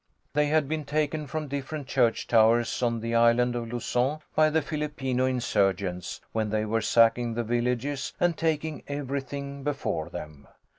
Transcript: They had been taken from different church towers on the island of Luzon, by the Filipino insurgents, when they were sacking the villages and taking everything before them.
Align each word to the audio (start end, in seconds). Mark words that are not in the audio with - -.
They 0.33 0.47
had 0.47 0.67
been 0.67 0.83
taken 0.83 1.27
from 1.27 1.47
different 1.47 1.85
church 1.87 2.25
towers 2.25 2.81
on 2.81 3.01
the 3.01 3.13
island 3.13 3.55
of 3.55 3.71
Luzon, 3.71 4.21
by 4.33 4.49
the 4.49 4.63
Filipino 4.63 5.27
insurgents, 5.27 6.21
when 6.31 6.49
they 6.49 6.65
were 6.65 6.81
sacking 6.81 7.35
the 7.35 7.43
villages 7.43 8.11
and 8.19 8.35
taking 8.35 8.81
everything 8.87 9.63
before 9.63 10.09
them. 10.09 10.47